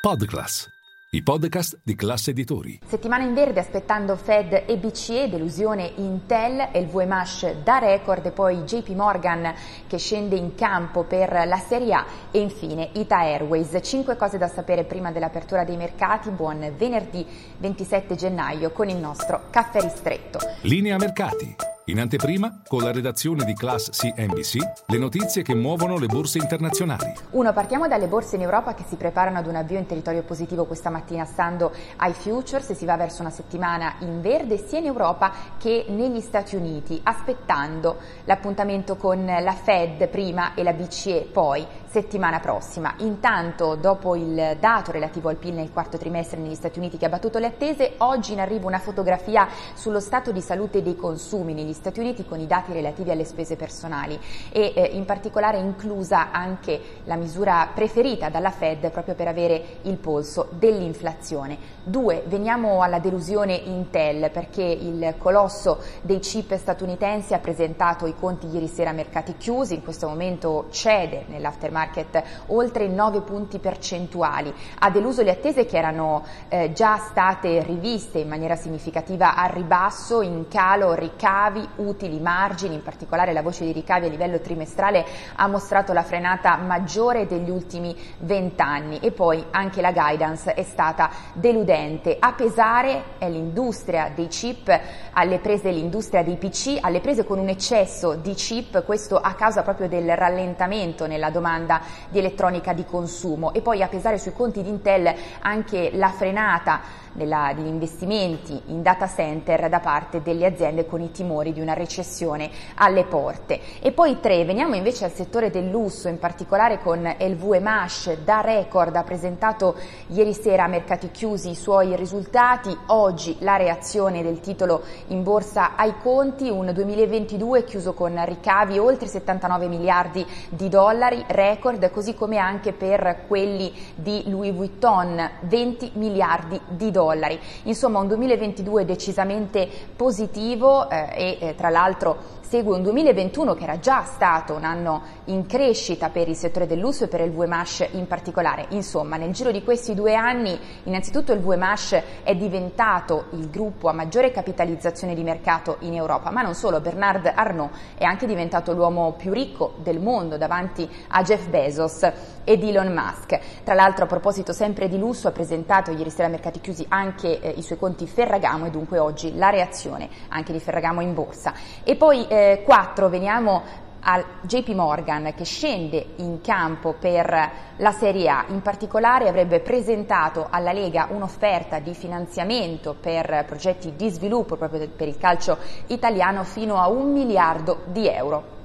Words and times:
Podclass, 0.00 0.66
i 1.10 1.22
podcast 1.22 1.78
di 1.84 1.94
classe 1.94 2.30
editori. 2.30 2.80
Settimana 2.86 3.22
in 3.22 3.34
verde 3.34 3.60
aspettando 3.60 4.16
Fed 4.16 4.64
e 4.66 4.78
BCE, 4.78 5.28
delusione 5.28 5.92
Intel 5.96 6.70
e 6.72 6.80
il 6.80 6.86
VMASH 6.86 7.56
da 7.62 7.76
record 7.76 8.24
e 8.24 8.30
poi 8.30 8.62
JP 8.62 8.88
Morgan 8.94 9.54
che 9.86 9.98
scende 9.98 10.36
in 10.36 10.54
campo 10.54 11.04
per 11.04 11.46
la 11.46 11.58
Serie 11.58 11.92
A 11.92 12.06
e 12.30 12.40
infine 12.40 12.88
Ita 12.94 13.18
Airways. 13.18 13.78
Cinque 13.82 14.16
cose 14.16 14.38
da 14.38 14.48
sapere 14.48 14.84
prima 14.84 15.12
dell'apertura 15.12 15.64
dei 15.64 15.76
mercati. 15.76 16.30
Buon 16.30 16.72
venerdì 16.78 17.26
27 17.58 18.14
gennaio 18.14 18.70
con 18.70 18.88
il 18.88 18.96
nostro 18.96 19.48
caffè 19.50 19.82
ristretto. 19.82 20.38
Linea 20.62 20.96
mercati. 20.96 21.69
In 21.90 21.98
anteprima, 21.98 22.60
con 22.68 22.84
la 22.84 22.92
redazione 22.92 23.44
di 23.44 23.52
Class 23.52 23.90
CNBC, 23.90 24.58
le 24.86 24.98
notizie 24.98 25.42
che 25.42 25.56
muovono 25.56 25.98
le 25.98 26.06
borse 26.06 26.38
internazionali. 26.38 27.12
Uno, 27.30 27.52
partiamo 27.52 27.88
dalle 27.88 28.06
borse 28.06 28.36
in 28.36 28.42
Europa 28.42 28.74
che 28.74 28.84
si 28.86 28.94
preparano 28.94 29.38
ad 29.38 29.48
un 29.48 29.56
avvio 29.56 29.76
in 29.76 29.86
territorio 29.86 30.22
positivo 30.22 30.66
questa 30.66 30.88
mattina, 30.88 31.24
stando 31.24 31.72
ai 31.96 32.12
futures 32.12 32.74
si 32.74 32.84
va 32.84 32.96
verso 32.96 33.22
una 33.22 33.32
settimana 33.32 33.96
in 34.02 34.20
verde 34.20 34.64
sia 34.64 34.78
in 34.78 34.86
Europa 34.86 35.32
che 35.58 35.86
negli 35.88 36.20
Stati 36.20 36.54
Uniti, 36.54 37.00
aspettando 37.02 37.96
l'appuntamento 38.22 38.94
con 38.94 39.24
la 39.24 39.54
Fed 39.60 40.06
prima 40.10 40.54
e 40.54 40.62
la 40.62 40.72
BCE 40.72 41.28
poi 41.32 41.66
settimana 41.90 42.38
prossima. 42.38 42.94
Intanto, 42.98 43.74
dopo 43.74 44.14
il 44.14 44.56
dato 44.60 44.92
relativo 44.92 45.28
al 45.28 45.34
PIL 45.36 45.54
nel 45.54 45.72
quarto 45.72 45.98
trimestre 45.98 46.38
negli 46.38 46.54
Stati 46.54 46.78
Uniti 46.78 46.96
che 46.96 47.06
ha 47.06 47.08
battuto 47.08 47.40
le 47.40 47.46
attese, 47.46 47.94
oggi 47.98 48.32
in 48.32 48.38
arrivo 48.38 48.68
una 48.68 48.78
fotografia 48.78 49.48
sullo 49.74 49.98
stato 49.98 50.30
di 50.30 50.40
salute 50.40 50.82
dei 50.82 50.94
consumi 50.94 51.52
negli 51.52 51.72
Stati 51.72 51.98
Uniti 51.98 52.24
con 52.24 52.38
i 52.38 52.46
dati 52.46 52.72
relativi 52.72 53.10
alle 53.10 53.24
spese 53.24 53.56
personali 53.56 54.16
e 54.52 54.72
eh, 54.72 54.84
in 54.92 55.04
particolare 55.04 55.58
inclusa 55.58 56.30
anche 56.30 56.80
la 57.04 57.16
misura 57.16 57.68
preferita 57.74 58.28
dalla 58.28 58.52
Fed 58.52 58.88
proprio 58.90 59.16
per 59.16 59.26
avere 59.26 59.78
il 59.82 59.96
polso 59.96 60.46
dell'inflazione. 60.52 61.58
Due, 61.82 62.22
veniamo 62.26 62.82
alla 62.82 63.00
delusione 63.00 63.54
Intel 63.54 64.30
perché 64.30 64.62
il 64.62 65.14
colosso 65.18 65.80
dei 66.02 66.20
chip 66.20 66.56
statunitensi 66.56 67.34
ha 67.34 67.38
presentato 67.38 68.06
i 68.06 68.14
conti 68.14 68.46
ieri 68.46 68.68
sera 68.68 68.90
a 68.90 68.92
mercati 68.92 69.36
chiusi, 69.36 69.74
in 69.74 69.82
questo 69.82 70.06
momento 70.06 70.68
cede 70.70 71.24
nell'aftermarket 71.26 71.78
market 71.80 72.22
oltre 72.46 72.88
9 72.88 73.22
punti 73.22 73.58
percentuali, 73.58 74.52
ha 74.80 74.90
deluso 74.90 75.22
le 75.22 75.30
attese 75.30 75.64
che 75.64 75.78
erano 75.78 76.24
eh, 76.48 76.72
già 76.72 76.98
state 76.98 77.62
riviste 77.62 78.18
in 78.18 78.28
maniera 78.28 78.56
significativa 78.56 79.34
al 79.34 79.50
ribasso, 79.50 80.20
in 80.20 80.46
calo 80.48 80.92
ricavi, 80.94 81.66
utili, 81.76 82.20
margini, 82.20 82.74
in 82.74 82.82
particolare 82.82 83.32
la 83.32 83.42
voce 83.42 83.64
di 83.64 83.72
ricavi 83.72 84.06
a 84.06 84.10
livello 84.10 84.40
trimestrale 84.40 85.04
ha 85.36 85.46
mostrato 85.46 85.92
la 85.92 86.02
frenata 86.02 86.56
maggiore 86.56 87.26
degli 87.26 87.50
ultimi 87.50 87.96
20 88.18 88.60
anni 88.60 88.98
e 88.98 89.12
poi 89.12 89.44
anche 89.50 89.80
la 89.80 89.92
guidance 89.92 90.54
è 90.54 90.62
stata 90.62 91.10
deludente. 91.32 92.16
A 92.18 92.32
pesare 92.32 93.18
è 93.18 93.28
l'industria 93.28 94.10
dei 94.14 94.28
chip, 94.28 94.78
alle 95.12 95.38
prese 95.38 95.70
l'industria 95.70 96.22
dei 96.22 96.36
PC, 96.36 96.78
alle 96.80 97.00
prese 97.00 97.24
con 97.24 97.38
un 97.38 97.48
eccesso 97.48 98.14
di 98.14 98.34
chip, 98.34 98.84
questo 98.84 99.16
a 99.18 99.34
causa 99.34 99.62
proprio 99.62 99.88
del 99.88 100.16
rallentamento 100.16 101.06
nella 101.06 101.30
domanda 101.30 101.69
domanda 101.70 101.82
di 102.08 102.18
elettronica 102.18 102.72
di 102.72 102.84
consumo. 102.84 103.52
E 103.52 103.60
poi 103.60 103.82
a 103.82 103.88
pesare 103.88 104.18
sui 104.18 104.32
conti 104.32 104.62
di 104.62 104.68
Intel 104.68 105.14
anche 105.40 105.90
la 105.94 106.10
frenata 106.10 106.80
della, 107.12 107.52
degli 107.54 107.66
investimenti 107.66 108.60
in 108.66 108.82
data 108.82 109.08
center 109.08 109.68
da 109.68 109.80
parte 109.80 110.22
delle 110.22 110.46
aziende 110.46 110.86
con 110.86 111.00
i 111.00 111.10
timori 111.10 111.52
di 111.52 111.60
una 111.60 111.74
recessione 111.74 112.50
alle 112.76 113.04
porte. 113.04 113.60
E 113.80 113.92
poi 113.92 114.20
tre, 114.20 114.44
veniamo 114.44 114.74
invece 114.74 115.04
al 115.04 115.12
settore 115.12 115.50
del 115.50 115.68
lusso, 115.68 116.08
in 116.08 116.18
particolare 116.18 116.80
con 116.80 117.02
LVMH 117.02 118.18
da 118.24 118.40
record 118.40 118.94
ha 118.96 119.02
presentato 119.02 119.76
ieri 120.08 120.34
sera 120.34 120.64
a 120.64 120.68
mercati 120.68 121.10
chiusi 121.10 121.50
i 121.50 121.54
suoi 121.54 121.96
risultati, 121.96 122.76
oggi 122.86 123.36
la 123.40 123.56
reazione 123.56 124.22
del 124.22 124.40
titolo 124.40 124.82
in 125.08 125.22
borsa 125.22 125.74
ai 125.76 125.94
conti, 126.00 126.48
un 126.48 126.70
2022 126.72 127.64
chiuso 127.64 127.92
con 127.92 128.22
ricavi 128.24 128.78
oltre 128.78 129.08
79 129.08 129.66
miliardi 129.66 130.24
di 130.48 130.68
dollari, 130.68 131.24
record, 131.26 131.58
così 131.90 132.14
come 132.14 132.38
anche 132.38 132.72
per 132.72 133.24
quelli 133.28 133.72
di 133.94 134.24
Louis 134.26 134.52
Vuitton, 134.52 135.30
20 135.42 135.92
miliardi 135.94 136.60
di 136.66 136.90
dollari. 136.90 137.38
Insomma 137.64 138.00
un 138.00 138.08
2022 138.08 138.84
decisamente 138.84 139.68
positivo 139.94 140.90
eh, 140.90 141.08
e 141.14 141.38
eh, 141.40 141.54
tra 141.54 141.68
l'altro 141.68 142.38
segue 142.50 142.74
un 142.74 142.82
2021 142.82 143.54
che 143.54 143.62
era 143.62 143.78
già 143.78 144.02
stato 144.02 144.54
un 144.54 144.64
anno 144.64 145.02
in 145.26 145.46
crescita 145.46 146.08
per 146.08 146.26
il 146.26 146.34
settore 146.34 146.66
del 146.66 146.80
lusso 146.80 147.04
e 147.04 147.06
per 147.06 147.20
il 147.20 147.30
VMASH 147.30 147.90
in 147.92 148.08
particolare. 148.08 148.66
Insomma, 148.70 149.16
nel 149.16 149.30
giro 149.30 149.52
di 149.52 149.62
questi 149.62 149.94
due 149.94 150.16
anni, 150.16 150.58
innanzitutto 150.82 151.32
il 151.32 151.38
VMASH 151.38 152.02
è 152.24 152.34
diventato 152.34 153.26
il 153.34 153.50
gruppo 153.50 153.88
a 153.88 153.92
maggiore 153.92 154.32
capitalizzazione 154.32 155.14
di 155.14 155.22
mercato 155.22 155.76
in 155.82 155.94
Europa, 155.94 156.32
ma 156.32 156.42
non 156.42 156.54
solo, 156.54 156.80
Bernard 156.80 157.30
Arnault 157.32 157.70
è 157.96 158.02
anche 158.02 158.26
diventato 158.26 158.72
l'uomo 158.72 159.12
più 159.12 159.32
ricco 159.32 159.74
del 159.76 160.00
mondo 160.00 160.36
davanti 160.36 160.90
a 161.10 161.22
Jeff 161.22 161.46
Bezos 161.46 162.02
ed 162.42 162.64
Elon 162.64 162.92
Musk. 162.92 163.38
Tra 163.62 163.74
l'altro, 163.74 164.06
a 164.06 164.08
proposito 164.08 164.52
sempre 164.52 164.88
di 164.88 164.98
lusso, 164.98 165.28
ha 165.28 165.30
presentato 165.30 165.92
ieri 165.92 166.10
sera 166.10 166.26
a 166.26 166.30
mercati 166.30 166.60
chiusi 166.60 166.84
anche 166.88 167.38
eh, 167.40 167.50
i 167.50 167.62
suoi 167.62 167.78
conti 167.78 168.08
Ferragamo 168.08 168.66
e 168.66 168.70
dunque 168.70 168.98
oggi 168.98 169.36
la 169.36 169.50
reazione 169.50 170.08
anche 170.30 170.52
di 170.52 170.58
Ferragamo 170.58 171.00
in 171.00 171.14
borsa. 171.14 171.54
E 171.84 171.94
poi 171.94 172.26
eh, 172.40 172.62
4 172.64 173.08
veniamo 173.08 173.88
al 174.02 174.24
JP 174.40 174.68
Morgan 174.70 175.34
che 175.36 175.44
scende 175.44 176.14
in 176.16 176.40
campo 176.40 176.94
per 176.98 177.50
la 177.76 177.92
Serie 177.92 178.30
A, 178.30 178.44
in 178.48 178.62
particolare 178.62 179.28
avrebbe 179.28 179.60
presentato 179.60 180.46
alla 180.48 180.72
Lega 180.72 181.08
un'offerta 181.10 181.80
di 181.80 181.92
finanziamento 181.92 182.96
per 182.98 183.44
progetti 183.46 183.94
di 183.96 184.08
sviluppo 184.08 184.56
proprio 184.56 184.88
per 184.88 185.06
il 185.06 185.18
calcio 185.18 185.58
italiano 185.88 186.44
fino 186.44 186.80
a 186.80 186.88
un 186.88 187.12
miliardo 187.12 187.80
di 187.86 188.08
euro 188.08 188.59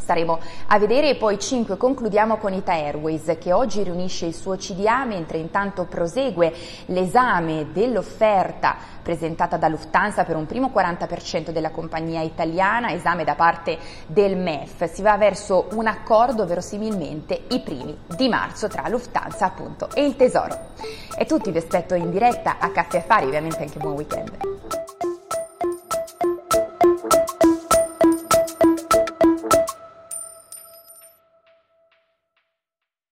staremo 0.00 0.38
a 0.66 0.78
vedere 0.78 1.10
e 1.10 1.14
poi 1.16 1.38
5 1.38 1.76
concludiamo 1.76 2.36
con 2.38 2.52
Ita 2.52 2.72
Airways 2.72 3.36
che 3.38 3.52
oggi 3.52 3.82
riunisce 3.82 4.26
il 4.26 4.34
suo 4.34 4.56
CDA 4.56 5.04
mentre 5.04 5.38
intanto 5.38 5.84
prosegue 5.84 6.52
l'esame 6.86 7.68
dell'offerta 7.72 8.76
presentata 9.02 9.56
da 9.56 9.68
Lufthansa 9.68 10.24
per 10.24 10.36
un 10.36 10.46
primo 10.46 10.70
40% 10.74 11.50
della 11.50 11.70
compagnia 11.70 12.20
italiana, 12.20 12.92
esame 12.92 13.24
da 13.24 13.34
parte 13.34 13.78
del 14.06 14.36
MEF. 14.36 14.84
Si 14.90 15.02
va 15.02 15.16
verso 15.16 15.68
un 15.72 15.86
accordo 15.86 16.46
verosimilmente 16.46 17.42
i 17.48 17.60
primi 17.60 17.96
di 18.16 18.28
marzo 18.28 18.68
tra 18.68 18.88
Lufthansa 18.88 19.46
appunto 19.46 19.88
e 19.94 20.04
il 20.04 20.16
Tesoro. 20.16 20.68
È 21.14 21.26
tutto, 21.26 21.50
vi 21.50 21.58
aspetto 21.58 21.94
in 21.94 22.10
diretta 22.10 22.56
a 22.58 22.70
Caffè 22.70 22.98
Affari, 22.98 23.26
ovviamente 23.26 23.62
anche 23.62 23.78
buon 23.78 23.94
weekend. 23.94 24.79